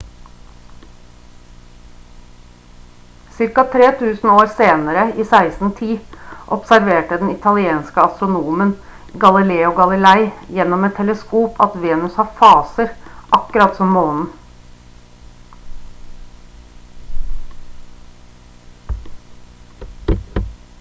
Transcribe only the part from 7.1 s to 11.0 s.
den italienske astronomen galileo galilei gjennom et